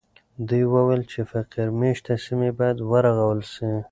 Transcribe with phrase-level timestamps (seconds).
[0.47, 3.69] دوی وویل چې فقیر مېشته سیمې باید ورغول سي.